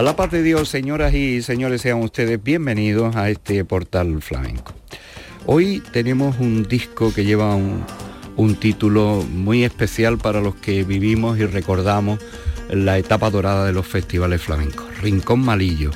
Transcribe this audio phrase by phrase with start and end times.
[0.00, 4.72] A la paz de Dios, señoras y señores, sean ustedes bienvenidos a este portal flamenco.
[5.44, 11.44] Hoy tenemos un disco que lleva un, título muy especial para los que vivimos y
[11.44, 12.18] recordamos
[12.70, 15.90] la etapa dorada de los festivales flamencos, Rincón Malillo.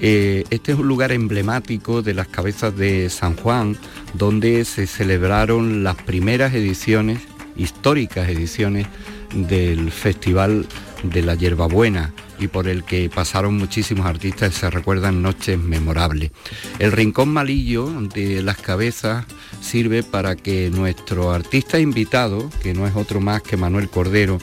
[0.00, 3.78] Eh, este es un lugar emblemático de las cabezas de San Juan,
[4.12, 7.20] donde se celebraron las primeras ediciones,
[7.56, 8.86] históricas ediciones,
[9.32, 10.66] del Festival
[11.02, 16.30] de la Hierbabuena y por el que pasaron muchísimos artistas se recuerdan noches memorables.
[16.78, 19.24] El Rincón Malillo de las Cabezas
[19.60, 24.38] sirve para que nuestro artista invitado, que no es otro más que Manuel Cordero,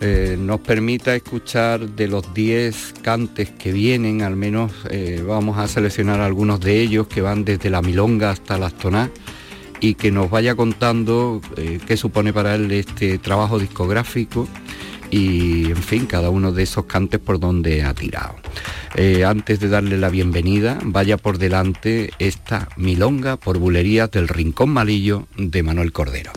[0.00, 5.68] eh, nos permita escuchar de los 10 cantes que vienen, al menos eh, vamos a
[5.68, 9.08] seleccionar algunos de ellos que van desde la milonga hasta las tonás
[9.80, 14.46] y que nos vaya contando eh, qué supone para él este trabajo discográfico
[15.10, 18.36] y en fin, cada uno de esos cantes por donde ha tirado.
[18.94, 24.70] Eh, antes de darle la bienvenida, vaya por delante esta milonga por bulerías del Rincón
[24.70, 26.32] Malillo de Manuel Cordero.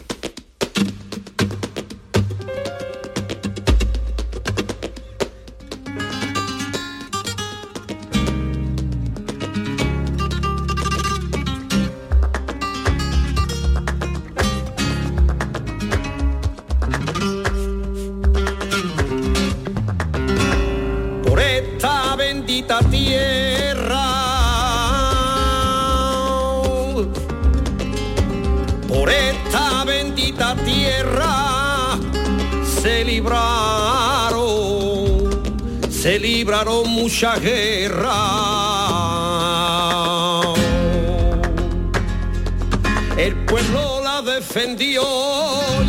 [37.10, 38.14] Libraron muchas guerras.
[43.18, 45.04] El pueblo la defendió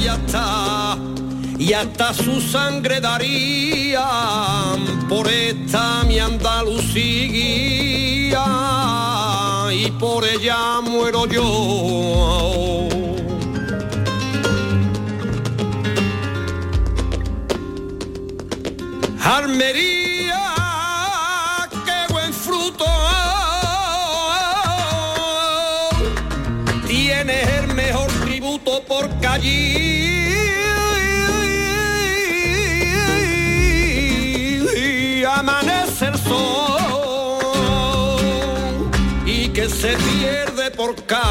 [0.01, 0.97] y hasta
[1.59, 4.01] y hasta su sangre darían
[5.09, 6.89] por esta mi Andalucía
[9.73, 13.00] y por ella muero yo.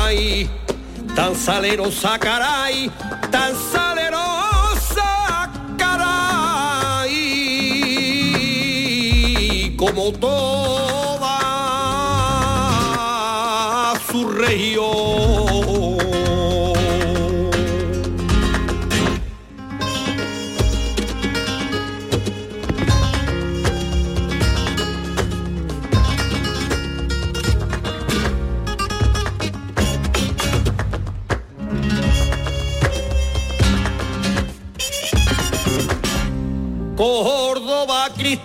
[0.09, 0.49] Caí
[1.15, 2.88] tan salero sacaray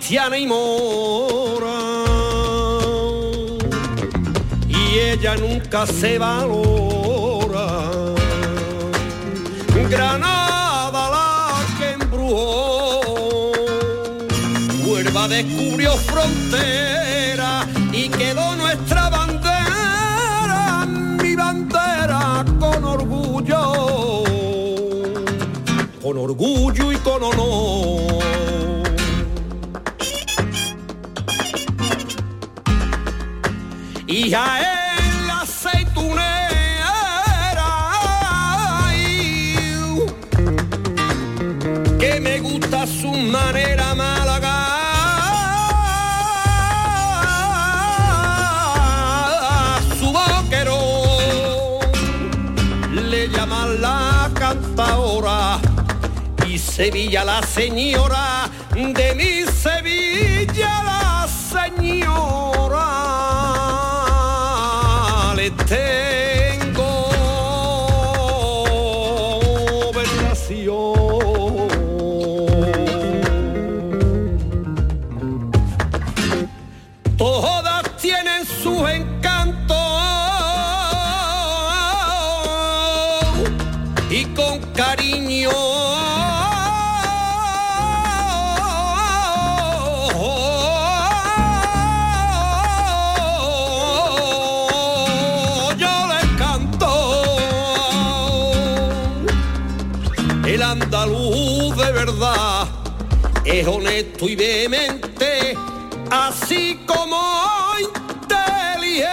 [0.05, 1.79] cristiana y mora.
[4.67, 7.81] Y ella nunca se valora.
[9.89, 13.51] Granada la que embrujó.
[14.85, 20.85] Huelva descubrió frontera y quedó nuestra bandera,
[21.19, 24.23] mi bandera con orgullo
[25.99, 28.14] con orgullo y con honor.
[34.35, 36.19] Y a él la aceitunera,
[38.83, 39.95] ay,
[41.97, 44.57] que me gusta su manera málaga,
[49.97, 51.79] su vaquero,
[52.91, 55.59] le llaman la cantadora
[56.45, 59.34] y Sevilla la señora de mi
[103.65, 105.57] es honesto y vehemente,
[106.11, 107.19] así como
[107.79, 109.05] inteligente.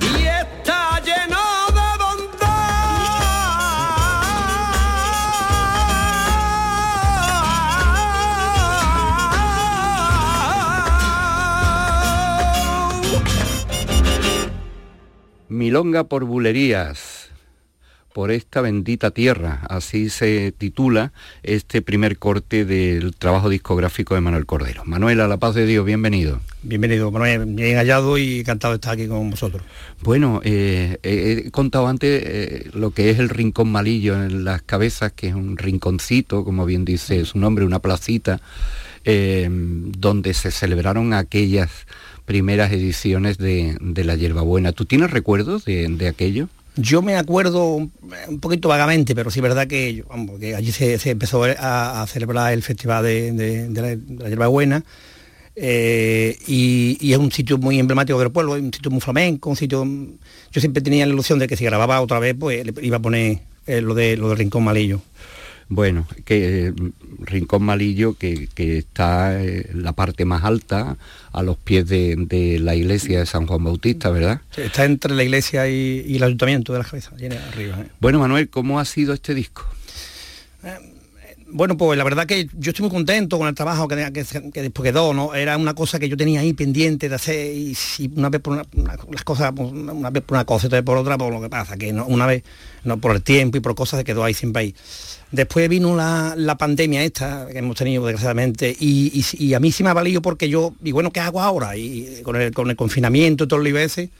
[0.00, 1.44] Y está lleno
[1.76, 2.70] de bondad.
[15.48, 17.09] Milonga por bulerías,
[18.12, 21.12] por esta bendita tierra, así se titula
[21.42, 24.84] este primer corte del trabajo discográfico de Manuel Cordero.
[24.84, 26.40] Manuel, a la paz de Dios, bienvenido.
[26.62, 29.62] Bienvenido, Manuel, bien hallado y encantado de estar aquí con vosotros.
[30.02, 34.62] Bueno, eh, eh, he contado antes eh, lo que es el Rincón Malillo en las
[34.62, 38.40] cabezas, que es un rinconcito, como bien dice su nombre, una placita,
[39.02, 41.70] donde se celebraron aquellas
[42.26, 44.72] primeras ediciones de, de la Hierbabuena.
[44.72, 46.48] ¿Tú tienes recuerdos de, de aquello?
[46.76, 50.04] Yo me acuerdo un, poquito vagamente, pero sí es verdad que,
[50.56, 54.84] allí se, empezó a, celebrar el festival de, la, de la hierbabuena
[55.56, 59.56] eh, y, es un sitio muy emblemático del pueblo, es un sitio muy flamenco, un
[59.56, 59.84] sitio...
[60.50, 63.40] Yo siempre tenía la ilusión de que si grababa otra vez, pues iba a poner
[63.66, 65.02] eh, lo, de, lo del Rincón Malillo.
[65.72, 66.72] Bueno, que eh,
[67.20, 70.96] Rincón Malillo, que, que está eh, en la parte más alta,
[71.30, 74.40] a los pies de, de la iglesia de San Juan Bautista, ¿verdad?
[74.56, 77.82] Está entre la iglesia y, y el ayuntamiento de la cabeza, allí arriba.
[77.82, 77.86] ¿eh?
[78.00, 79.64] Bueno, Manuel, ¿cómo ha sido este disco?
[81.52, 85.12] Bueno, pues la verdad que yo estoy muy contento con el trabajo que, después quedó,
[85.12, 85.34] ¿no?
[85.34, 87.76] Era una cosa que yo tenía ahí pendiente de hacer y
[88.14, 90.82] una vez por una, una- las cosas, pues, una, vez por una cosa y otra
[90.82, 92.44] por otra, por lo que pasa, que una vez,
[92.84, 94.74] no por el tiempo y por cosas se quedó ahí siempre ahí.
[95.32, 99.82] Después vino la, la pandemia esta que hemos tenido desgraciadamente y, y- a mí sí
[99.82, 101.76] me ha valido porque yo, y bueno, ¿qué hago ahora?
[101.76, 104.10] Y con el, con el confinamiento y todo lo ese,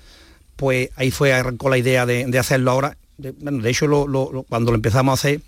[0.56, 2.97] pues ahí fue, arrancó la idea de, de hacerlo ahora.
[3.19, 5.41] De, bueno, de hecho, lo- cuando lo empezamos a hacer,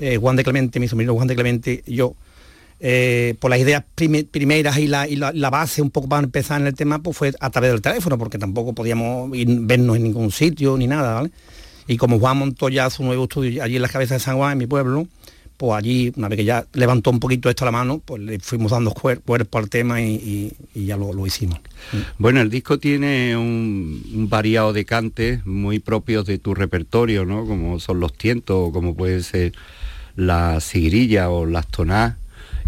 [0.00, 2.14] eh, Juan de Clemente, mi sobrino Juan de Clemente yo,
[2.80, 5.06] eh, por las ideas prime- primeras y, la,
[5.50, 8.38] base un poco para empezar en el tema, pues fue a través del teléfono, porque
[8.38, 11.30] tampoco podíamos vernos en ningún sitio ni nada, ¿vale?
[11.86, 14.52] Y como Juan montó ya su nuevo estudio allí en las cabezas de San Juan,
[14.52, 15.06] en mi pueblo,
[15.56, 18.38] pues allí, una vez que ya levantó un poquito esto a la mano, pues le
[18.40, 21.60] fuimos dando cuer- cuerpo al tema y, ya lo, hicimos.
[22.18, 27.46] Bueno, el disco tiene un, variado de cantes muy propios de tu repertorio, ¿no?
[27.46, 29.52] Como son los tientos, como puede ser
[30.16, 32.14] la sigrilla o las tonás.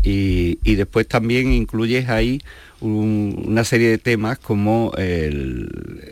[0.03, 2.41] Y, y después también incluyes ahí
[2.81, 5.69] un- una serie de temas como el-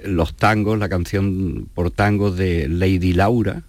[0.07, 3.63] los tangos, la canción por tangos de Lady Laura,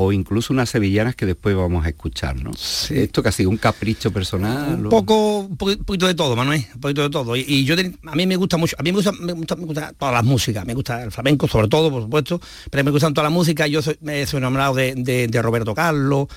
[0.00, 2.52] o incluso unas sevillanas que después vamos a escuchar, ¿no?
[2.90, 4.84] Esto que ha sido un capricho personal.
[4.84, 7.74] un poco un poqui- poquito de todo Manuel un poquito de todo y, y yo
[7.76, 10.14] ten- a mí me gusta mucho a mí me gusta, me gusta me gusta todas
[10.14, 13.34] las músicas me gusta el flamenco sobre todo por supuesto pero me gustan todas las
[13.36, 16.28] músicas yo soy, me soy enamorado de, de- de Roberto Carlos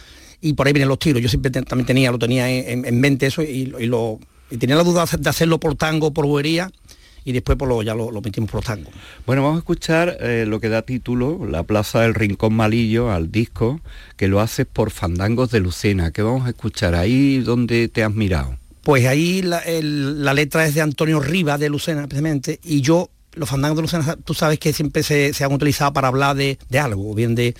[0.41, 2.99] y por ahí vienen los tiros yo siempre te- también tenía lo tenía en, en
[2.99, 4.19] mente eso y, lo- y lo
[4.49, 6.71] y tenía la duda de hacerlo por tango por bobería
[7.23, 8.89] y después por lo, ya lo, lo metimos por tango
[9.27, 13.31] Bueno, vamos a escuchar eh, lo que da título, La Plaza del Rincón Malillo, al
[13.31, 13.79] disco,
[14.17, 16.09] que lo haces por Fandangos de Lucena.
[16.09, 16.95] ¿Qué vamos a escuchar?
[16.95, 18.57] Ahí donde te has mirado.
[18.81, 23.11] Pues ahí la, el- la letra es de Antonio Rivas de Lucena, precisamente, y yo,
[23.35, 26.57] los fandangos de Lucena, tú sabes que siempre se, se han utilizado para hablar de,
[26.69, 27.53] de algo, bien de,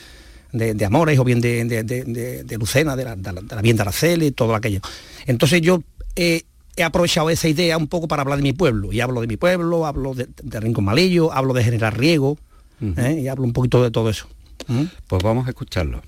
[0.52, 3.76] de- de amores, o bien de, de- Lucena, de la, de la, de la bien
[3.76, 4.80] de Araceli, y todo aquello.
[5.26, 5.82] Entonces yo
[6.16, 6.44] eh,
[6.76, 9.38] he aprovechado esa idea un poco para hablar de mi pueblo, y hablo de mi
[9.38, 12.38] pueblo, hablo de, de Rincón Malillo, hablo de General Riego,
[12.98, 13.22] ¿eh?
[13.24, 14.28] y hablo un poquito de todo eso.
[14.68, 14.84] ¿Mm?
[15.08, 16.02] Pues vamos a escucharlo.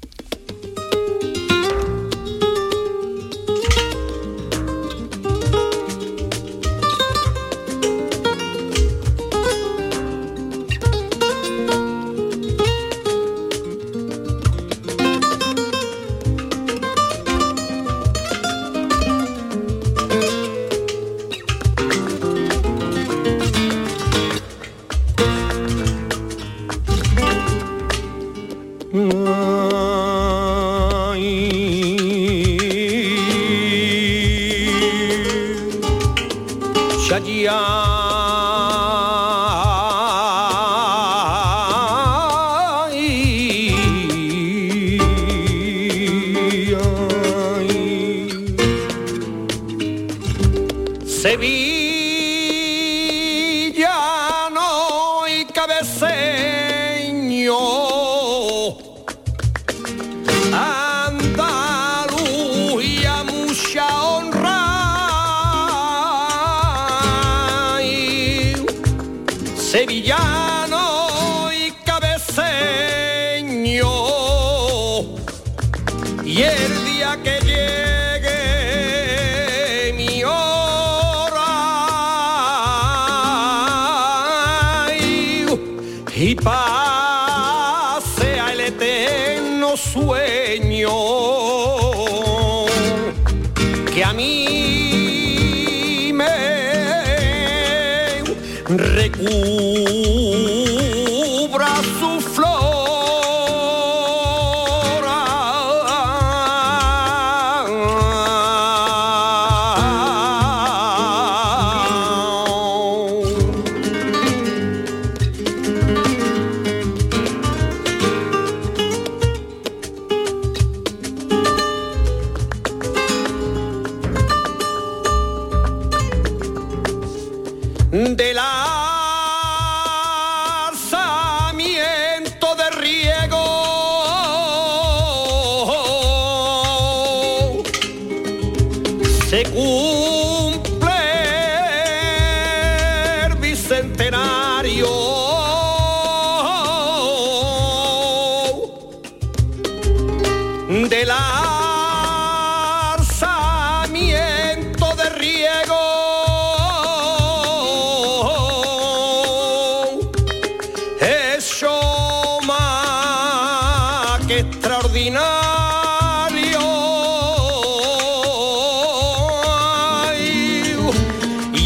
[69.73, 70.52] Sevillano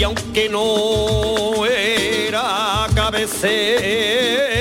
[0.07, 4.56] aunque no era cabeceño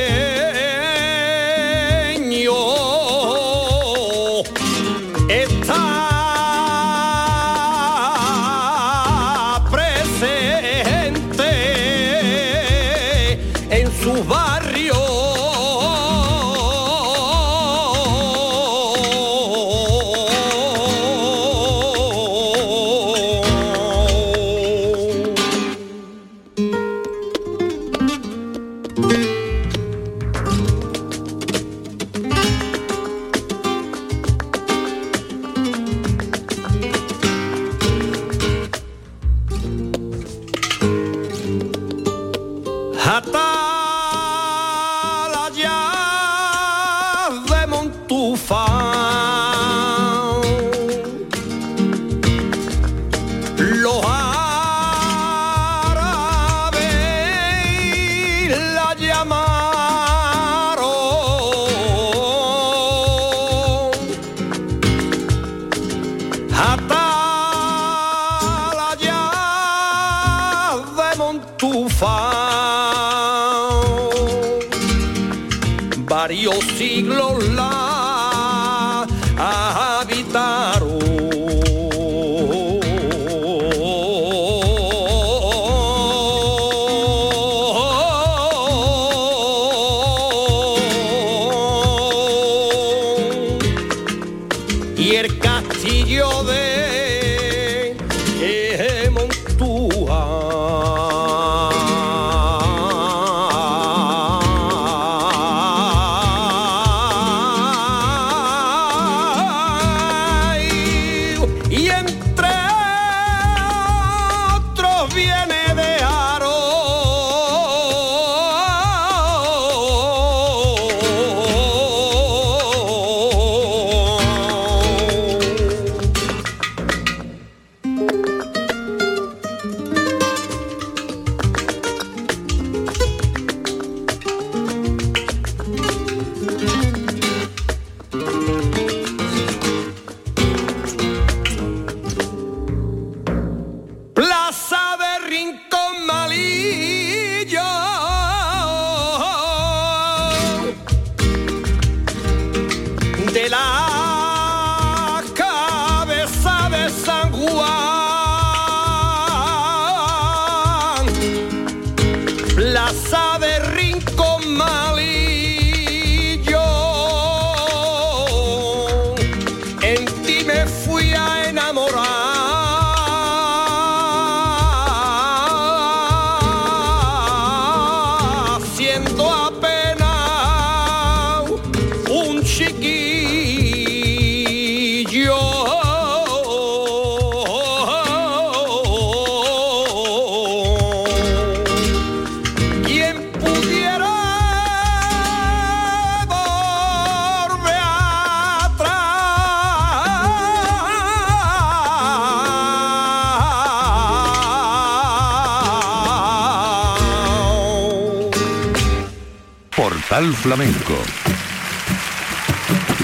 [210.08, 210.94] Portal Flamenco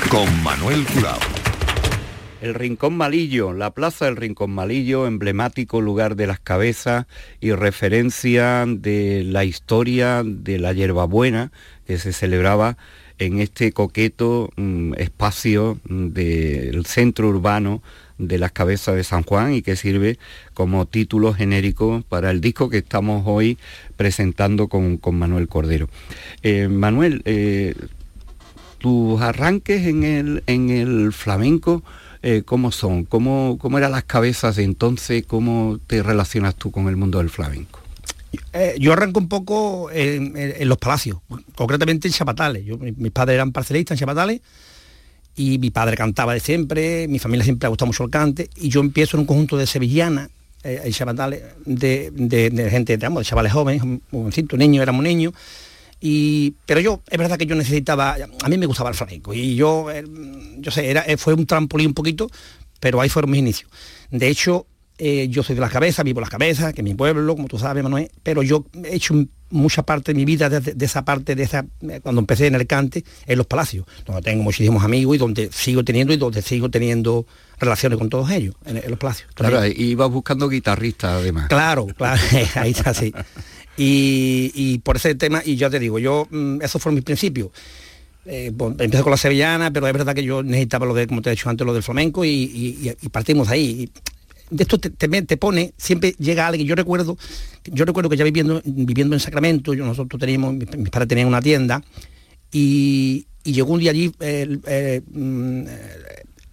[0.09, 1.19] con Manuel Curao.
[2.41, 7.07] El Rincón Malillo, la plaza del Rincón Malillo, emblemático lugar de las cabezas
[7.41, 11.51] y referencia de la historia de la hierbabuena
[11.89, 12.77] que se celebraba
[13.19, 17.83] en este coqueto mm, espacio mm, del centro urbano
[18.26, 20.19] de las cabezas de San Juan y que sirve
[20.55, 23.59] como título genérico para el disco que estamos hoy
[23.97, 25.88] presentando con, Manuel Cordero.
[26.43, 27.75] Eh, Manuel, eh,
[28.79, 31.83] tus arranques en el, en el flamenco,
[32.23, 33.05] eh, ¿cómo son?
[33.05, 35.25] ¿Cómo, ¿Cómo eran las cabezas de entonces?
[35.26, 37.81] ¿Cómo te relacionas tú con el mundo del flamenco?
[38.79, 41.19] Yo arranco un poco en, los palacios,
[41.55, 42.64] concretamente en Chapatales.
[42.97, 44.41] mis padres eran parcelistas en Chapatales
[45.37, 48.69] y mi padre cantaba de siempre, mi familia siempre ha gustado mucho el cante y
[48.69, 50.29] yo empiezo en un conjunto de sevillanas
[50.65, 55.33] eh, Chapatales de, de, gente, de chavales jóvenes, jovencitos, niños, éramos niños
[56.67, 59.91] pero yo, es verdad que yo necesitaba, a mí me gustaba el flamenco y yo,
[59.91, 60.05] eh,
[60.59, 62.29] yo sé, era, eh, fue un trampolín un poquito,
[62.81, 63.71] pero ahí fueron mis inicios.
[64.11, 64.67] De hecho,
[64.99, 67.59] eh, yo soy de las cabezas, vivo las cabezas, que es mi pueblo, como tú
[67.59, 69.15] sabes, Manuel, pero yo he hecho
[69.51, 71.67] mucha parte de mi vida de, esa parte, de esa,
[72.03, 75.85] cuando empecé en el cante, en los palacios, donde tengo muchísimos amigos y donde sigo
[75.85, 77.27] teniendo y donde sigo teniendo
[77.59, 79.31] relaciones con todos ellos, en, los palacios.
[79.35, 81.49] Claro, y ibas buscando guitarristas además.
[81.49, 82.21] Claro, claro,
[82.55, 83.12] ahí está, así.
[83.77, 87.51] Y, por ese tema, y ya te digo, yo, mm, esos fueron mis principios.
[88.25, 91.31] Eh, empecé con la sevillana, pero es verdad que yo necesitaba lo de, como te
[91.31, 93.90] he dicho antes, lo del flamenco y, partimos ahí.
[94.53, 97.17] De esto te, te, pone, siempre llega alguien, yo recuerdo,
[97.65, 101.41] yo recuerdo que ya viviendo, viviendo en Sacramento, yo, nosotros teníamos, mis, padres tenían una
[101.41, 101.83] tienda
[102.53, 104.12] y, llegó un día allí
[105.11, 105.65] mm,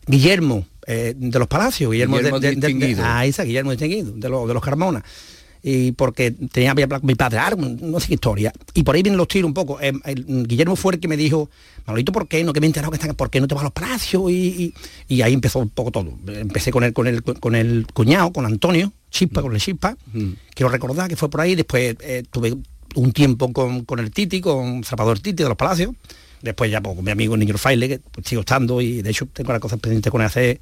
[0.08, 4.54] Guillermo eh, de los Palacios, Guillermo, Guillermo de, de, ah, esa, Guillermo distinguido, de, de
[4.54, 5.04] los Carmona
[5.62, 8.54] y porque tenía mi padre, no sé qué historia.
[8.74, 9.80] Y por ahí vienen los tiros un poco.
[9.82, 11.50] Eh, Guillermo fue el que me dijo,
[11.86, 12.54] Manolito, ¿por qué no?
[12.54, 14.32] Que me he enterado que están, ¿por qué no te vas a los palacios?
[14.32, 14.74] Y,
[15.22, 16.14] ahí empezó un poco todo.
[16.28, 19.98] Empecé con el, con el, con el cuñado, con Antonio, Chispa, con el Chispa.
[20.54, 21.56] Quiero recordar que fue por ahí.
[21.56, 22.56] Después eh, tuve
[22.96, 25.94] un tiempo con, con, el Titi, con Zapador Titi de los Palacios.
[26.42, 29.28] Después ya pues, con mi amigo Niño Faile, que pues, sigo estando y de hecho
[29.34, 30.62] tengo las cosas pendientes con él hacer.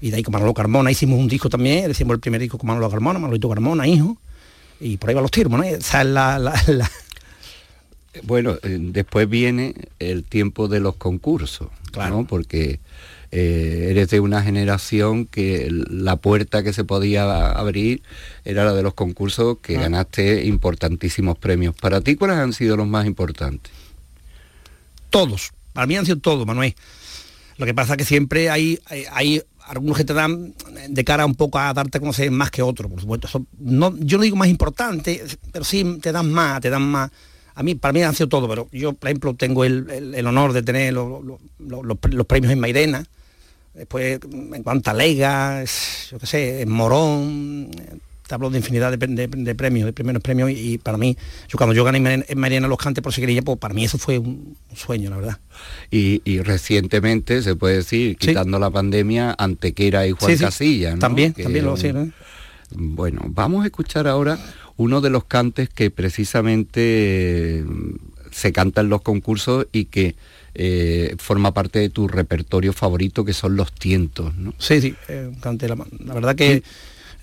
[0.00, 2.68] Y de ahí con Manolo Carmona hicimos un disco también, hicimos el primer disco con
[2.68, 4.16] Manolo Carmona, Manolito Carmona, hijo
[4.80, 5.62] y por ahí van los tiros, ¿no?
[5.62, 6.90] Esa es la,
[8.22, 12.26] Bueno, eh, después viene el tiempo de los concursos, claro.
[12.28, 12.80] Porque
[13.30, 18.02] eh, eres de una generación que la puerta que se podía abrir
[18.44, 19.82] era la de los concursos que ah.
[19.82, 21.74] ganaste importantísimos premios.
[21.74, 23.72] ¿Para ti cuáles han sido los más importantes?
[25.10, 26.74] Todos, para mí han sido todos, Manuel.
[27.56, 28.78] Lo que pasa es que siempre hay,
[29.10, 30.54] hay algunos que te dan
[30.88, 33.46] de cara un poco a darte a conocer más que otros, por supuesto.
[33.58, 37.10] no, yo no digo más importante, pero sí te dan más, te dan más.
[37.54, 40.62] A mí, para mí han sido todo, pero yo, por ejemplo, tengo el, honor de
[40.62, 43.04] tener los, premios en Mairena,
[43.74, 47.70] después en cuanto a Lega, yo qué sé, en Morón,
[48.28, 48.98] te hablo de infinidad de,
[49.54, 51.16] premios, de primeros premios, y, para mí,
[51.48, 54.18] yo cuando yo gané en Mariana los cantes por seguirilla, pues para mí eso fue
[54.18, 55.38] un, sueño, la verdad.
[55.90, 60.98] Y, recientemente, se puede decir, quitando la pandemia, Antequera y Juan Casilla, ¿no?
[60.98, 61.90] También, también lo sí,
[62.72, 64.38] Bueno, vamos a escuchar ahora
[64.76, 67.94] uno de los cantes que precisamente mm,
[68.30, 70.16] se canta en los concursos y que
[70.54, 74.52] eh, forma parte de tu repertorio favorito, que son los tientos, ¿no?
[74.58, 76.62] Sí, sí, eh, cante la, la verdad que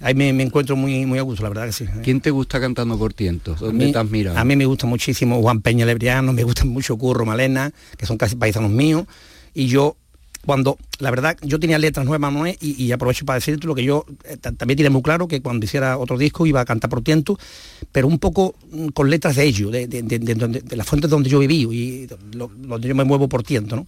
[0.02, 1.86] ahí me, encuentro muy, muy a gusto, la verdad que sí.
[2.04, 3.60] ¿Quién te gusta cantando por tientos?
[3.60, 4.38] ¿Dónde te has mirado?
[4.38, 8.18] A mí me gusta muchísimo Juan Peña Lebriano, me gusta mucho Curro Malena, que son
[8.18, 9.06] casi paisanos míos,
[9.54, 9.96] y yo
[10.46, 12.48] cuando, la verdad, yo tenía letras nuevas, ¿no?
[12.48, 15.66] y, y aprovecho para decirte lo que yo eh, también tiene muy claro que cuando
[15.66, 17.38] hiciera otro disco iba a cantar por tiento,
[17.92, 21.40] pero un poco mm, con letras de ellos, de, de, de, las fuentes donde yo
[21.40, 23.88] viví y donde yo me muevo por tiento, ¿no?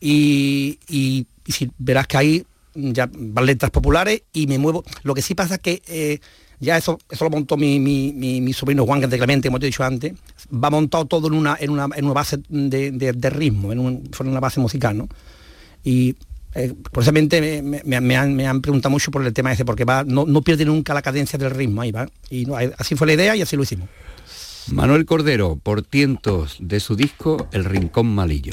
[0.00, 2.44] Y, y, y si verás que ahí
[2.78, 4.84] ya van letras populares y me muevo.
[5.02, 6.20] Lo que sí pasa que eh,
[6.60, 9.84] ya eso, eso lo montó mi, mi, sobrino Juan de Clemente, como te he dicho
[9.84, 10.12] antes,
[10.52, 14.60] va montado todo en una, en una, en una base de, ritmo, en, una base
[14.60, 15.08] musical, ¿no?
[15.84, 16.16] Y
[16.54, 20.64] eh, precisamente me, han, preguntado mucho por el tema ese, porque va, no, no pierde
[20.64, 22.08] nunca la cadencia del ritmo, ahí va.
[22.30, 23.88] Y así fue la idea y así lo hicimos.
[24.72, 28.52] Manuel Cordero, por tientos de su disco El Rincón Malillo.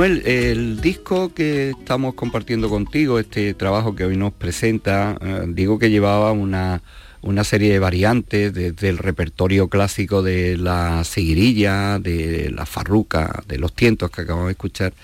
[0.00, 5.78] Manuel, el disco que estamos compartiendo contigo, este trabajo que hoy nos presenta, eh, digo
[5.78, 6.80] que llevaba una,
[7.20, 13.58] una serie de variantes desde el repertorio clásico de la seguirilla, de la farruca, de
[13.58, 14.94] los tientos que acabamos de escuchar,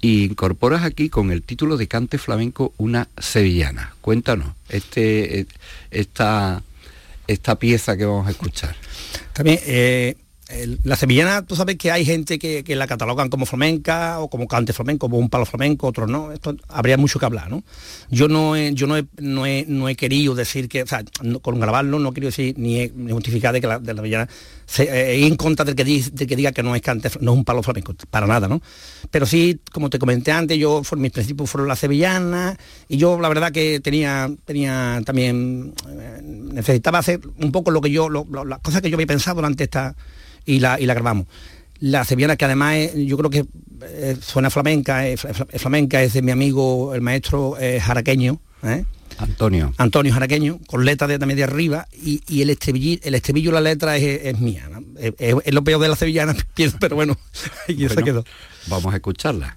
[0.00, 3.94] y incorporas aquí con el título de cante flamenco una sevillana.
[4.00, 5.46] Cuéntanos, este, eh,
[5.90, 6.62] esta,
[7.26, 8.74] esta pieza que vamos a escuchar.
[9.34, 10.16] También, eh,
[10.82, 14.48] la sevillana, tú sabes que hay gente que, que la catalogan como flamenca o como
[14.48, 16.32] cante flamenco, como un palo flamenco, otros no.
[16.32, 17.62] Esto habría mucho que hablar, ¿no?
[18.10, 21.40] Yo no he, yo no no he, no he querido decir que, o sea, no-
[21.40, 24.28] con grabarlo no quiero decir ni, justificar de que la, de la sevillana
[24.64, 25.84] se, eh, en contra del que,
[26.26, 28.62] que diga que no es cante, no es un palo flamenco, para nada, ¿no?
[29.10, 32.56] Pero sí, como te comenté antes, yo mis principios fueron la sevillana
[32.88, 37.90] y yo la verdad que tenía, tenía también eh, necesitaba hacer un poco lo que
[37.90, 39.94] yo, las cosas que yo había pensado durante esta
[40.54, 41.26] y la, y la grabamos.
[41.80, 43.44] La sevillana que además es- yo creo que
[43.82, 48.40] eh, suena flamenca, es, fla- es flamenca, es de mi amigo el maestro eh, jaraqueño,
[48.64, 48.84] ¿eh?
[49.18, 49.74] Antonio.
[49.78, 53.60] Antonio Jaraqueño, con letra de también de arriba, y, y el estribillo, el estribillo la
[53.60, 54.68] letra es, es mía.
[54.70, 54.82] ¿no?
[54.98, 57.16] Es, es- es lo peor de la sevillana, pienso, pero bueno,
[57.68, 58.24] y quedó.
[58.68, 59.56] Vamos a escucharla.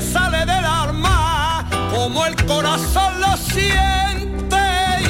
[0.00, 4.56] Sale del arma, como el corazón lo siente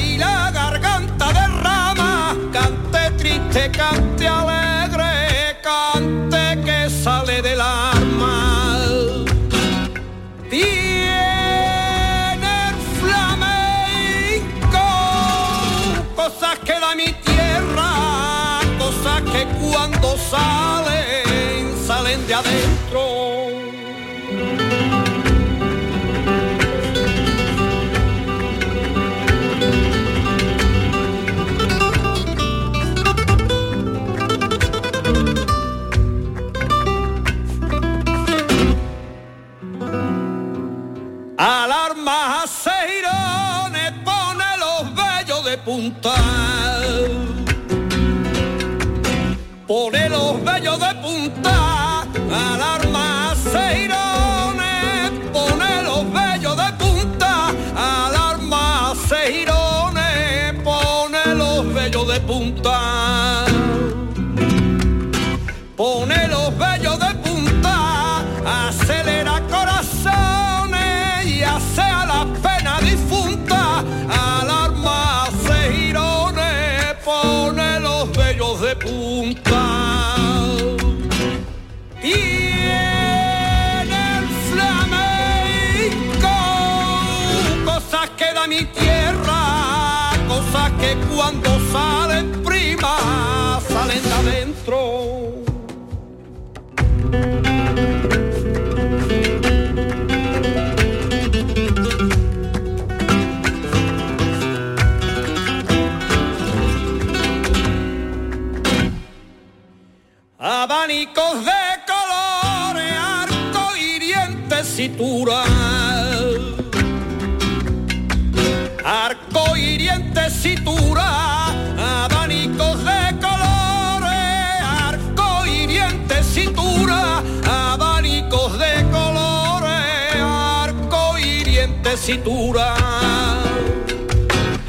[0.01, 2.33] y la garganta derrama.
[2.53, 7.86] Cante triste, cante alegre, cante que sale del arma.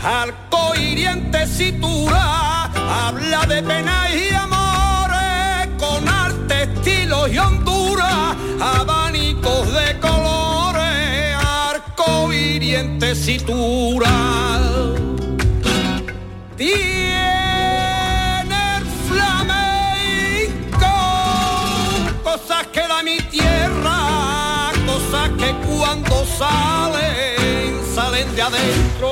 [0.03, 10.01] Arco hiriente cintura, habla de pena y amores, con arte, estilo y hondura, abanicos de
[10.01, 14.67] colores, arco hiriente cintura.
[26.38, 29.11] Salen, salen de adentro.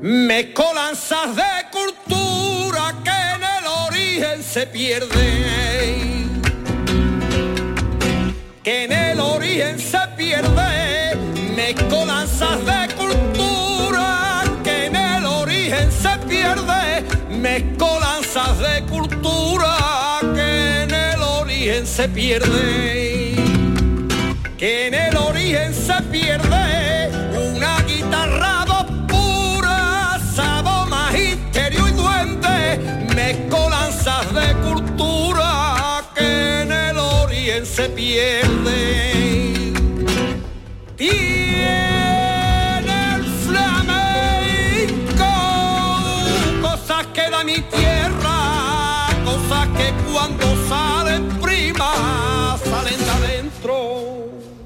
[0.00, 6.11] Mezcolanzas de cultura que en el origen se pierden.
[9.52, 11.14] Se pierde.
[11.54, 17.04] Mezcolanzas de cultura que en el origen se pierde.
[17.28, 23.34] Mezcolanzas de cultura que en el origen se pierde.
[24.56, 26.61] Que en el origen se pierde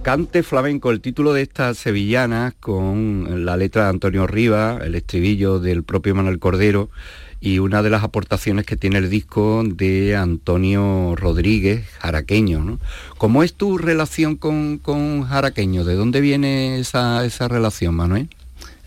[0.07, 5.59] Cante flamenco, el título de esta sevillana con la letra de Antonio Rivas, el estribillo
[5.59, 6.91] del propio Manuel Cordero
[7.41, 12.79] y una de las aportaciones que tiene el disco de Antonio Rodríguez, jaraqueño.
[13.19, 15.83] ¿Cómo es tu relación con, con jaraqueño?
[15.83, 18.29] ¿De dónde viene esa, esa relación, Manuel?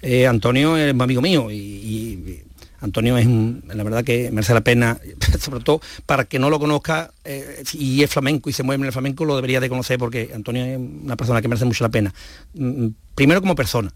[0.02, 2.44] Eh, Antonio es amigo mío y
[2.82, 5.00] Antonio es un, la verdad que merece la pena,
[5.40, 8.88] sobre todo para que no lo conozca eh, y es flamenco y se mueve en
[8.88, 11.90] el flamenco, lo debería de conocer porque Antonio es una persona que merece mucho la
[11.90, 12.14] pena.
[12.54, 13.92] Mm, Primero como persona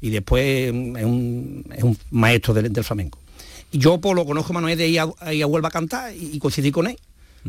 [0.00, 3.18] y después mm, es un, es un maestro del, del flamenco.
[3.72, 6.30] Y yo pues, lo conozco a Manuel de ir a, a Huelva a cantar y,
[6.36, 6.96] y coincidí con él.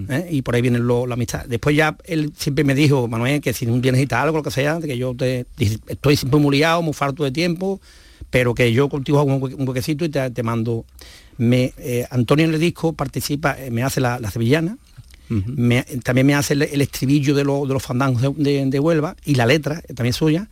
[0.10, 0.28] ¿eh?
[0.32, 1.45] Y por ahí viene lo- la amistad.
[1.45, 4.52] Después ya él siempre me dijo, Manuel, que si un día necesitas algo, lo que
[4.52, 5.45] sea, que yo te
[5.88, 7.80] estoy siempre muy liado, muy farto de tiempo,
[8.30, 10.86] pero que yo contigo hago un, hue- un huequecito y te, te mando.
[11.38, 14.78] Me, eh, Antonio en el disco participa, eh, me hace la, la sevillana,
[15.56, 18.80] me- también me hace el, el estribillo de, lo- de los fandangos de, de- de
[18.80, 20.50] Huelva y la letra, eh, también suya.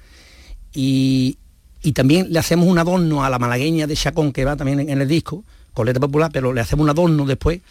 [0.73, 1.37] Y,
[1.81, 4.89] y también le hacemos un adorno a la malagueña de Chacón, que va también en,
[4.89, 7.61] en el disco, con letra popular, pero le hacemos un adorno después,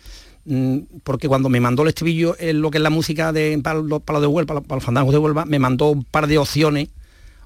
[0.44, 4.02] mm, porque cuando me mandó el estribillo, lo que es la música de, para, los,
[4.02, 6.26] para los de Huelva, para, los- para los fandangos de Huelva, me mandó un par
[6.26, 6.88] de opciones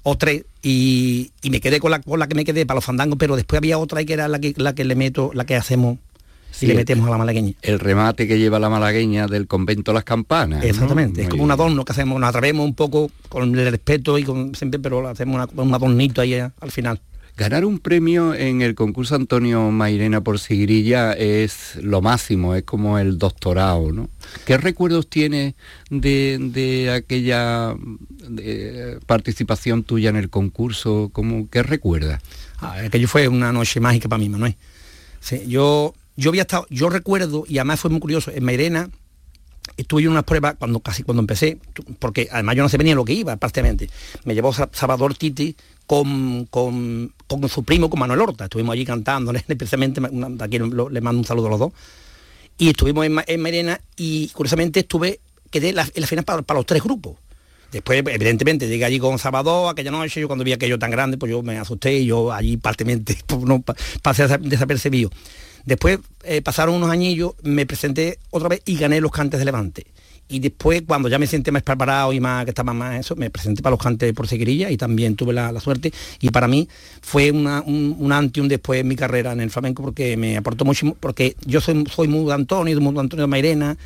[0.03, 2.85] o tres y, y me quedé con la, con la que me quedé para los
[2.85, 5.55] fandangos, pero después había otra que era la que, la que le meto, la que
[5.55, 5.97] hacemos
[6.53, 7.53] Sí, y le metemos a la malagueña.
[7.61, 10.59] El remate que lleva la malagueña del convento Las Campanas.
[10.61, 10.65] ¿no?
[10.69, 14.23] Exactamente, es como un adorno que hacemos, nos atrevemos un poco con el respeto y
[14.25, 16.99] con siempre, pero hacemos una- un adornito ahí eh, al final.
[17.41, 22.99] Ganar un premio en el concurso Antonio Mairena por Sigrilla es lo máximo, es como
[22.99, 24.11] el doctorado, ¿no?
[24.45, 25.55] ¿Qué recuerdos tienes
[25.89, 27.73] de, de aquella
[29.07, 31.09] participación tuya en el concurso?
[31.13, 32.21] ¿Cómo, ¿Qué recuerdas?
[32.59, 34.55] Ah, aquello fue una noche mágica para mí, Manuel.
[35.19, 38.87] Sí, yo, yo había estado, yo recuerdo, y además fue muy curioso, en Mairena
[39.77, 41.57] estuve en unas pruebas cuando casi cuando empecé,
[41.97, 43.89] porque además yo no sabía ni lo que iba prácticamente.
[44.25, 45.55] Me llevó Sa- Salvador Titi
[45.87, 48.45] con, con, con su primo, con Manuel Horta.
[48.45, 50.01] Estuvimos allí cantando, especialmente,
[50.39, 51.71] aquí le mando un saludo a los dos.
[52.57, 55.19] Y estuvimos en, en Mairena y curiosamente estuve,
[55.49, 57.15] quedé la- en la final para, para los tres grupos.
[57.71, 61.31] Después, evidentemente, llegué allí con Salvador aquella noche, yo cuando vi aquello tan grande, pues
[61.31, 65.09] yo me asusté y yo allí partemente pues, no, pa- pasé desa- desapercibido.
[65.63, 69.85] Después eh, pasaron unos añillos, me presenté otra vez y gané los cantes de Levante.
[70.31, 73.29] Y después, cuando ya me senté más preparado y más que estaba más eso, me
[73.29, 75.91] presenté para los cantes por seguirilla y también tuve la, la suerte.
[76.21, 76.67] Y para mí
[77.01, 80.15] fue una- un, un antes y un después en mi carrera en el flamenco porque
[80.15, 83.27] me aportó mucho, porque yo soy, soy muy de Antonio, de muy de Antonio de
[83.27, 83.77] Mairena,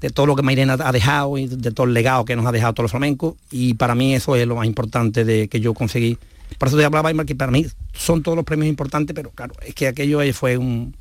[0.00, 2.50] de todo lo que Mairena ha dejado y de todo el legado que nos ha
[2.52, 5.72] dejado todos los flamencos y para mí eso es lo más importante de que yo
[5.74, 6.18] conseguí.
[6.58, 9.54] Por eso te hablaba, Aymar, que para mí son todos los premios importantes, pero claro,
[9.64, 10.94] es que aquello fue un,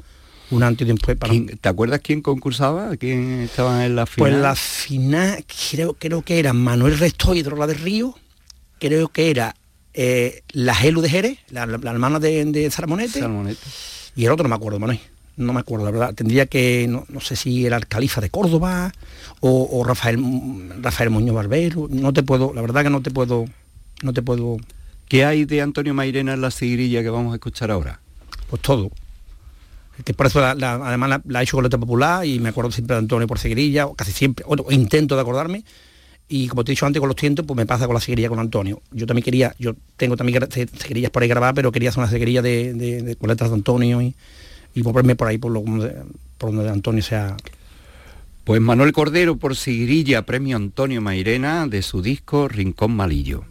[0.51, 1.45] un antes y un después para mí.
[1.45, 2.95] ¿Quién- ¿Te acuerdas quién concursaba?
[2.97, 4.31] ¿Quién estaba en la final?
[4.31, 8.15] Pues la final, creo, creo que era Manuel Resto Hidrola del Río,
[8.79, 9.55] creo que era
[9.93, 13.19] eh, la Gelu de Jerez, la, la- la hermana de, de Salmonete.
[14.15, 14.99] y el otro no me acuerdo, Manuel.
[15.37, 16.13] No me acuerdo, la verdad.
[16.13, 18.91] Tendría que, no, no sé si era el califa de Córdoba
[19.39, 20.19] o, o Rafael
[20.81, 21.87] Rafael Muñoz Barbero.
[21.89, 23.45] No te puedo, la verdad que no te puedo,
[24.03, 24.57] no te puedo,
[25.07, 27.99] ¿Qué hay de Antonio Mairena en la Sigrilla que vamos a escuchar ahora?
[28.49, 28.91] pues todo.
[30.03, 32.99] Que por eso además la, he hecho con letra popular y me acuerdo siempre de
[32.99, 35.63] Antonio por seguirilla, o casi siempre, intento de acordarme.
[36.27, 38.29] Y como te he dicho antes con los tientos, pues me pasa con la seguirilla
[38.29, 38.81] con Antonio.
[38.91, 42.41] Yo también quería, yo tengo también seguirillas por ahí grabadas, pero quería hacer una seguirilla
[42.41, 44.15] de, de, de- letras de Antonio y,
[44.73, 47.35] y por ahí por donde Antonio sea.
[48.45, 53.43] Pues Manuel Cordero por Sigrilla, premio Antonio Mairena de su disco Rincón Malillo.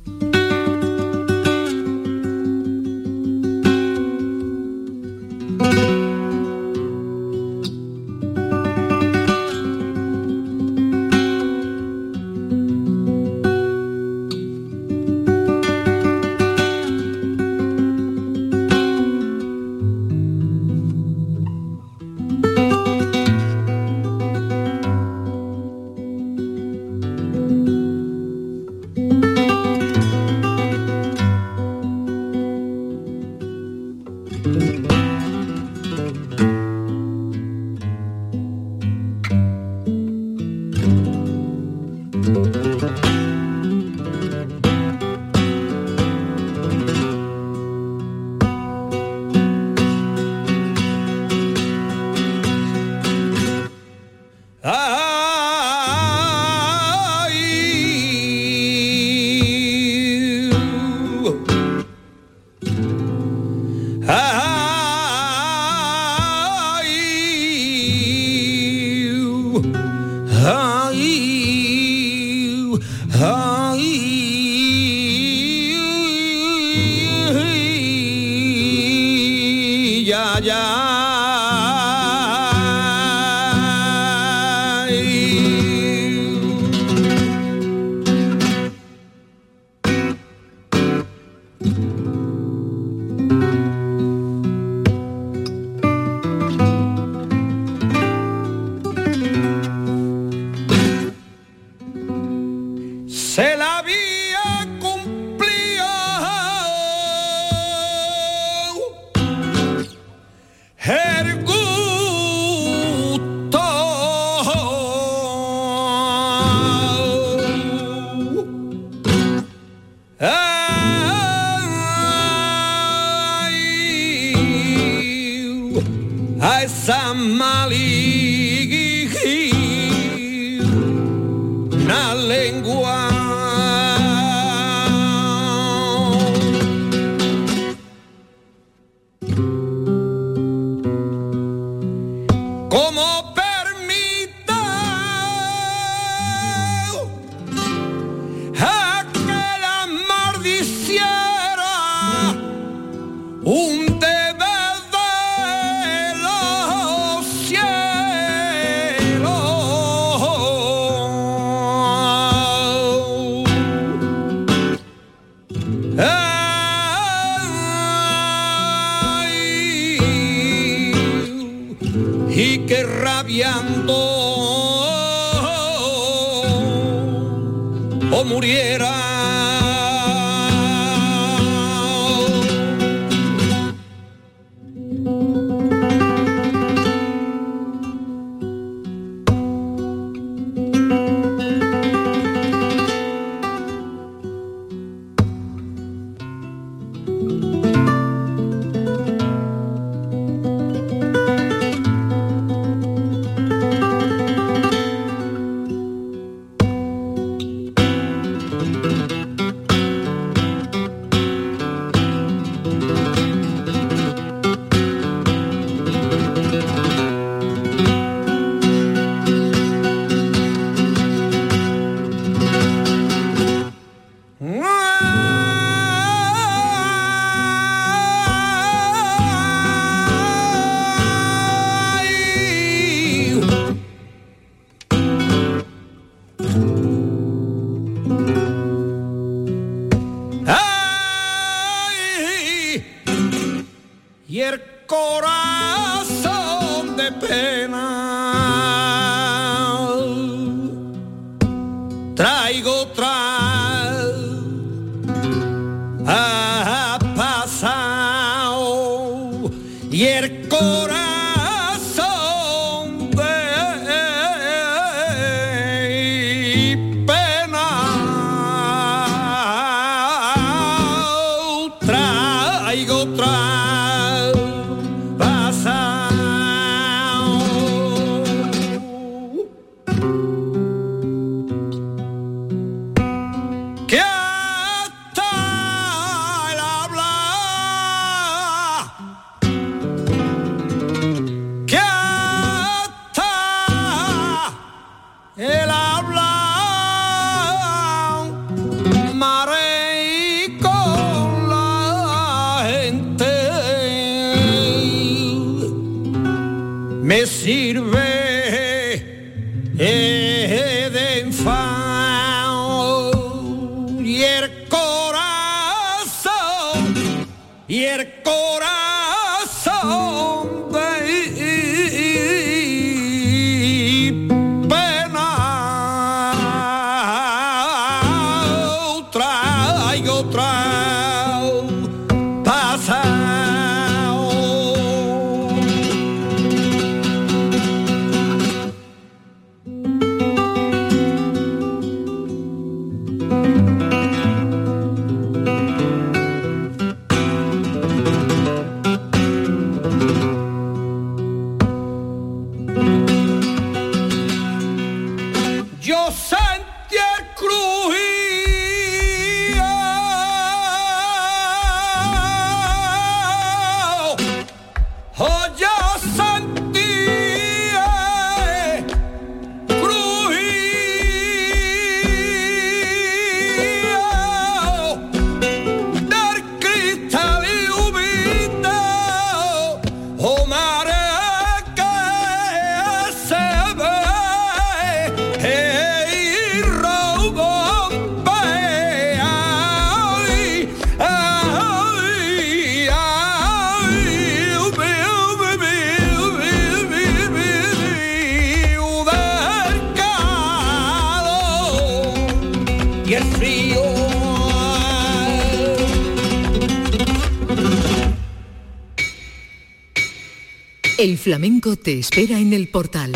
[411.98, 413.12] Espera en el portal.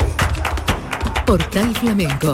[1.26, 2.32] Portal Flamenco.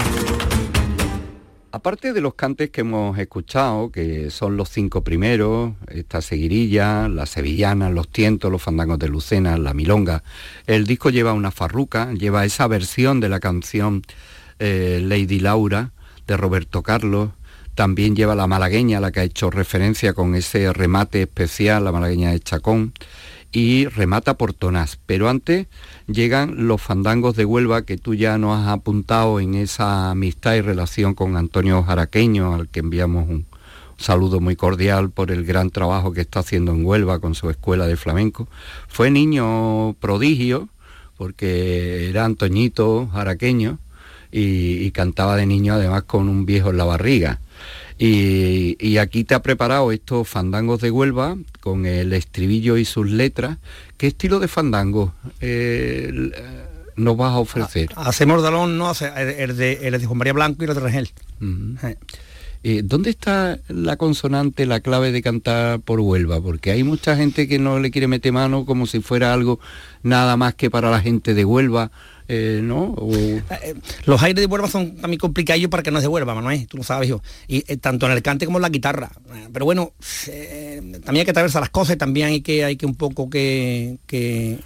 [1.72, 7.26] Aparte de los cantes que hemos escuchado, que son los cinco primeros, esta seguirilla, la
[7.26, 10.24] sevillana, los tientos, los fandangos de Lucena, la milonga,
[10.66, 14.03] el disco lleva una farruca, lleva esa versión de la canción
[14.59, 15.93] eh, Lady Laura
[16.26, 17.30] de Roberto Carlos,
[17.74, 22.32] también lleva la malagueña, la que ha hecho referencia con ese remate especial, la malagueña
[22.32, 22.93] de Chacón,
[23.53, 24.98] y remata por Tonás.
[25.07, 25.66] Pero antes
[26.07, 30.61] llegan los fandangos de Huelva que tú ya nos has apuntado en esa amistad y
[30.61, 33.46] relación con Antonio Jaraqueño, al que enviamos un
[33.96, 37.86] saludo muy cordial por el gran trabajo que está haciendo en Huelva con su escuela
[37.86, 38.48] de flamenco.
[38.88, 40.68] Fue niño prodigio,
[41.16, 43.78] porque era Antoñito Jaraqueño
[44.32, 47.40] y, y cantaba de niño además con un viejo en la barriga.
[48.03, 53.59] Y, aquí te ha preparado estos fandangos de Huelva con el estribillo y sus letras.
[53.98, 56.11] ¿Qué estilo de fandango eh,
[56.96, 57.90] nos vas a ofrecer?
[57.96, 61.11] Hacemos Dalón, no, el de, el de Juan María Blanco y el de Rangel.
[62.62, 66.40] Eh, ¿Dónde está la consonante, la clave de cantar por Huelva?
[66.40, 69.61] Porque hay mucha gente que no le quiere meter mano como si fuera algo
[70.03, 71.90] nada más que para la gente de Huelva
[72.33, 72.95] eh, ¿no?
[73.11, 73.74] Eh,
[74.05, 76.85] los aires de Huelva son también complicados para que no se vuelva, Manuel, tú lo
[76.85, 77.20] sabes, yo.
[77.49, 79.11] Y eh, tanto en el cante como en la guitarra.
[79.53, 79.93] Pero bueno,
[81.05, 83.99] también hay que atravesar las cosas y también hay que, hay que un poco que,
[84.07, 84.61] que,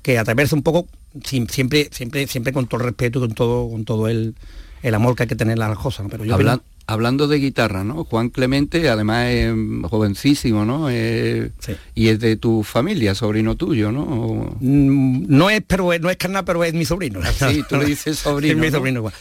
[0.00, 0.88] que atravesar un poco,
[1.22, 4.34] siempre, siempre, siempre con todo el respeto y con todo, con todo el,
[4.82, 6.06] el amor que hay que tener las cosas.
[6.10, 6.38] Pero yo
[6.86, 8.04] hablando de guitarra, ¿no?
[8.04, 9.54] Juan Clemente, además es
[9.88, 10.90] jovencísimo, ¿no?
[10.90, 14.56] Y es de tu familia, sobrino tuyo, ¿no?
[14.60, 17.20] Mm, no es, pero no es carnal, pero es mi sobrino.
[17.24, 18.54] Sí, tú le dices sobrino.
[18.54, 19.12] es mi sobrino.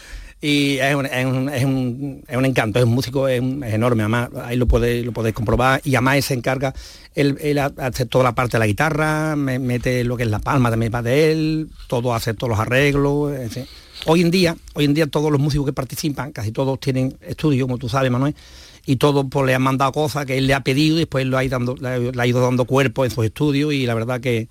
[0.44, 4.58] Y es un, es, un, es, un, encanto, es un músico es, enorme, además ahí
[4.58, 5.82] lo podéis, lo podéis comprobar.
[5.84, 6.74] Y además se encarga,
[7.14, 7.38] él,
[7.78, 11.04] hace toda la parte de la guitarra, mete lo que es la palma también para
[11.04, 13.32] de él, todo hace todos los arreglos,
[14.08, 17.68] Hoy en día, hoy en día todos los músicos que participan, casi todos tienen estudios,
[17.68, 18.36] como tú sabes, Manuel,
[18.84, 21.38] y todos pues, le han mandado cosas que él le ha pedido y después lo
[21.38, 24.48] ha ido dando, le ha ido dando cuerpo en sus estudios y la verdad que,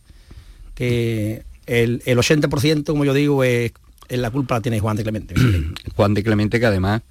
[0.76, 3.72] que el, 80%, como yo digo, es,
[4.10, 5.34] la culpa la tiene Juan de Clemente.
[5.96, 7.02] Juan de Clemente que además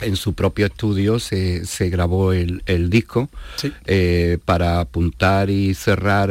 [0.00, 3.28] en su propio estudio se, grabó el, disco
[3.86, 6.30] eh, para apuntar y cerrar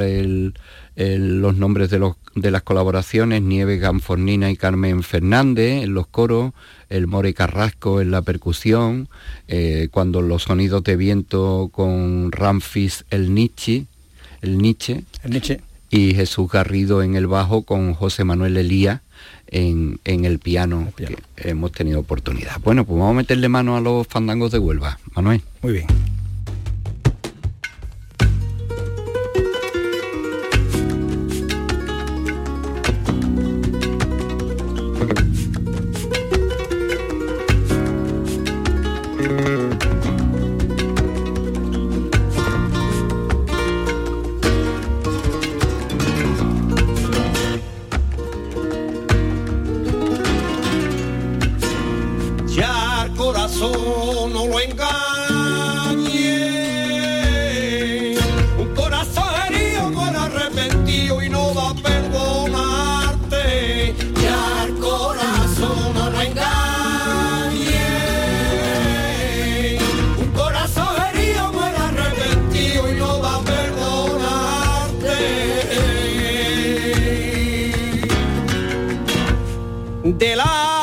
[0.96, 6.54] los nombres de los de las colaboraciones Nieves Ganfornina y Carmen Fernández en los coros,
[6.90, 9.08] el More Carrasco en la percusión,
[9.48, 13.86] eh, cuando los sonidos de viento con Ramfis el Nietzsche,
[14.42, 15.04] el Nietzsche,
[15.90, 19.02] y Jesús Garrido en el bajo con José Manuel Elías
[19.54, 22.60] en, el piano, que hemos tenido oportunidad.
[22.64, 25.00] Bueno, pues vamos a meterle mano a los fandangos de Huelva.
[25.16, 25.42] Manuel.
[25.62, 25.88] Muy bien.
[80.04, 80.83] de la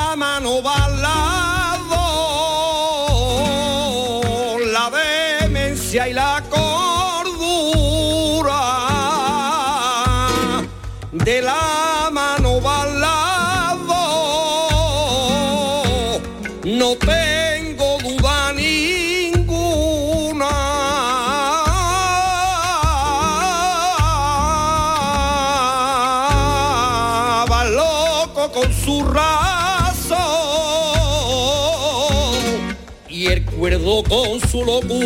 [34.11, 34.99] 包塑料布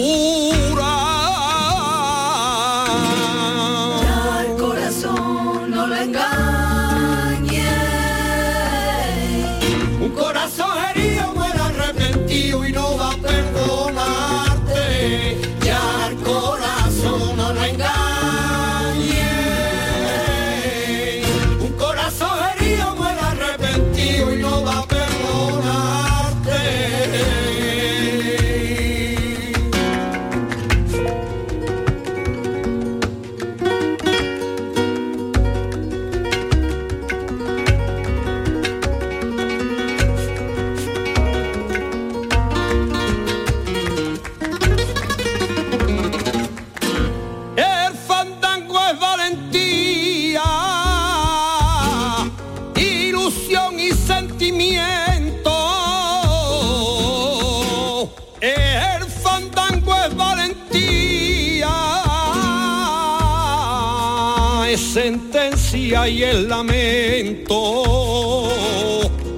[65.75, 67.83] sentencia y el lamento,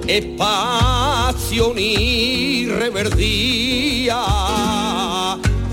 [0.07, 1.79] es pasión
[2.67, 4.23] reverdía,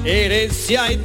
[0.05, 0.97] herencia y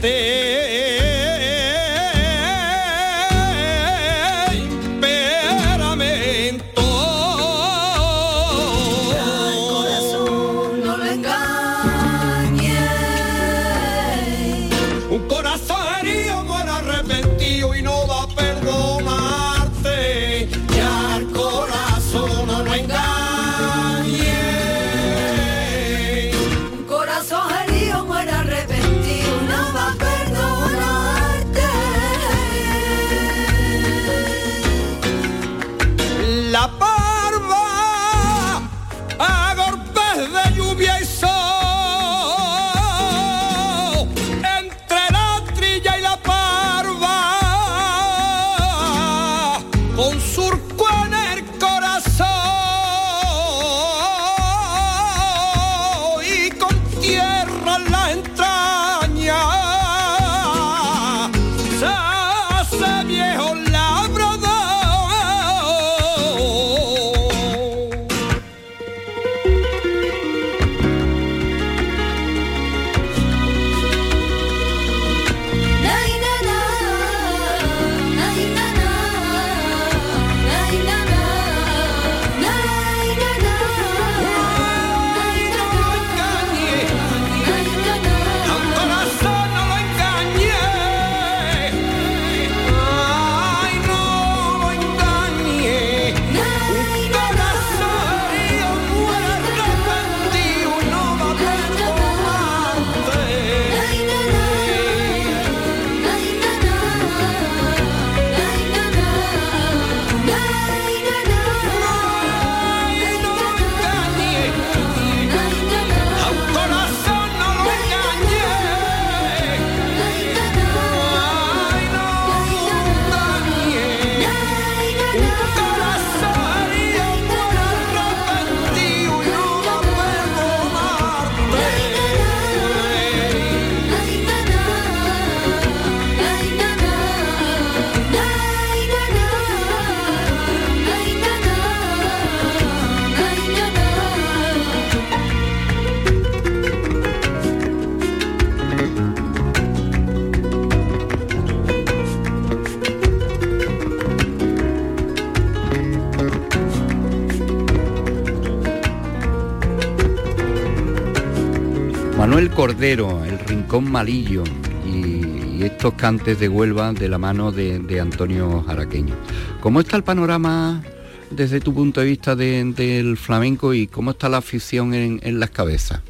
[162.60, 164.44] Cordero, El Rincón Malillo
[164.86, 169.16] y, estos cantes de Huelva de la mano de, Antonio Jaraqueño.
[169.62, 170.84] ¿Cómo está el panorama
[171.32, 175.52] desde tu punto de vista de- del flamenco y cómo está la afición en, las
[175.52, 176.02] cabezas?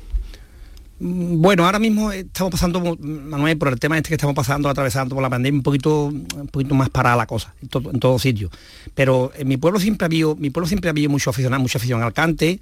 [1.00, 5.14] Mm, Bueno, ahora mismo estamos pasando, Manuel, por el tema este que estamos pasando, atravesando
[5.14, 7.70] por la pandemia, un poquito, un poquito más parada la cosa, en
[8.00, 8.50] todo, en sitio.
[8.96, 11.78] Pero en mi pueblo siempre ha habido, mi pueblo siempre ha habido mucho aficionado, mucha
[11.78, 12.60] afición al cante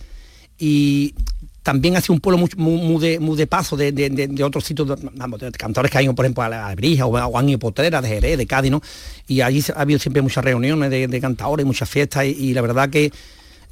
[0.59, 1.13] y
[1.67, 3.01] también ha sido un pueblo muy,
[3.35, 7.05] de, paso de, otros sitios, de- cantores que han ido, por ejemplo, a la Brija
[7.05, 8.81] o, o han ido Potrera, de Jerez, de Cádiz, ¿no?
[9.27, 12.89] Y allí ha habido siempre muchas reuniones de, cantadores, muchas fiestas y, y la verdad
[12.89, 13.11] que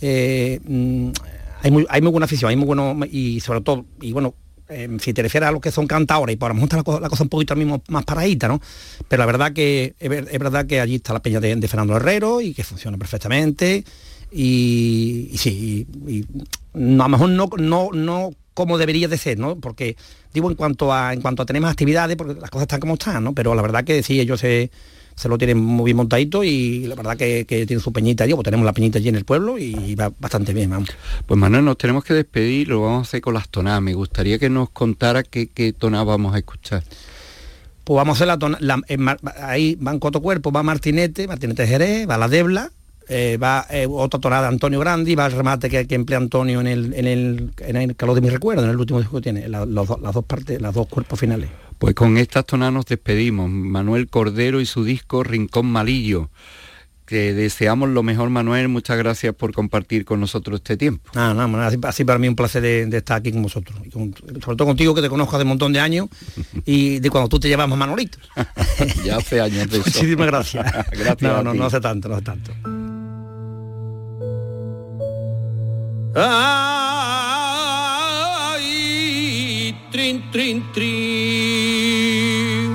[0.01, 1.09] eh, mm,
[1.63, 4.33] hay, muy, hay muy buena afición, hay muy bueno y sobre todo, y bueno,
[4.67, 7.07] eh, si te refieres a lo que son cantadores, y por lo mejor la, la
[7.07, 8.59] cosa un poquito mismo más paradita, ¿no?
[9.07, 11.95] Pero la verdad que es, ver- es verdad que allí está la peña de Fernando
[11.95, 13.85] Herrero y que funciona perfectamente.
[14.37, 16.25] Y, y sí, y, y
[16.73, 19.55] no, a lo mejor no, no, no como debería de ser, ¿no?
[19.55, 19.95] Porque
[20.33, 22.95] digo en cuanto a en cuanto a tener más actividades, porque las cosas están como
[22.95, 23.33] están, ¿no?
[23.33, 24.71] Pero la verdad que sí, ellos se,
[25.15, 28.33] se lo tienen muy bien montadito y la verdad que, que tienen su peñita allí,
[28.33, 30.89] pues tenemos la peñita allí en el pueblo y va bastante bien, vamos.
[31.25, 33.81] Pues Manuel, nos tenemos que despedir, lo vamos a hacer con las tonadas.
[33.81, 36.83] Me gustaría que nos contara qué, qué tonada vamos a escuchar.
[37.85, 41.25] Pues vamos a hacer la, tona- la- en Mar- ahí van Coto Cuerpo, va Martinete,
[41.27, 42.71] Martinete Jerez, va la Debla,
[43.07, 46.61] eh, va eh, otra tonada de Antonio Grandi, va el remate que, que emplea Antonio
[46.61, 49.23] en el, en el, en el calor de mi recuerdo, en el último disco que
[49.23, 51.49] tiene, la- los do- las dos partes, las dos cuerpos finales.
[51.77, 53.49] Pues con estas tonadas nos despedimos.
[53.49, 56.29] Manuel Cordero y su disco Rincón Malillo.
[57.05, 58.67] Que deseamos lo mejor, Manuel.
[58.67, 61.11] Muchas gracias por compartir con nosotros este tiempo.
[61.13, 63.77] Nada, nada, así, así para mí un placer de, de estar aquí con vosotros.
[63.85, 66.07] Y con- sobre todo contigo que te conozco hace un montón de años
[66.65, 68.17] y de cuando tú te llevas más Manolito.
[69.05, 69.85] ya hace años de eso.
[69.85, 70.65] Muchísimas gracias.
[70.93, 72.51] Gracias No, no, no hace tanto, no hace tanto.
[76.17, 76.23] Ay,
[79.91, 82.71] trin, trin, trin.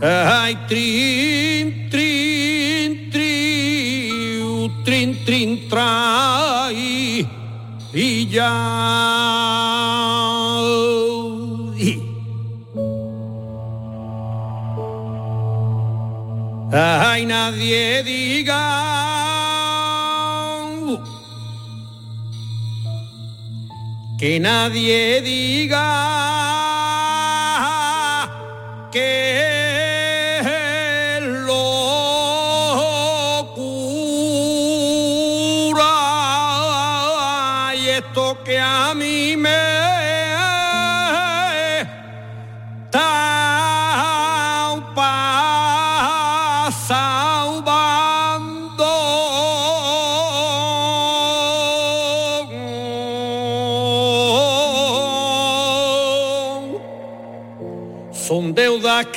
[0.00, 7.26] Ay, trin, trin, trin, trin, trin, trai,
[7.92, 8.54] y ya.
[16.70, 18.92] Ay, nadie diga
[24.22, 25.88] que nadie diga
[28.92, 29.31] que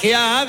[0.06, 0.46] que a